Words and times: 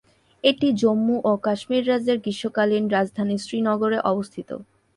এটি 0.43 0.67
জম্মু 0.81 1.15
ও 1.23 1.31
কাশ্মীর 1.45 1.83
রাজ্যের 1.87 2.17
গ্রীষ্মকালীন 2.23 2.85
রাজধানী 2.87 3.35
শ্রীনগরে 3.43 3.97
অবস্থিত। 4.11 4.49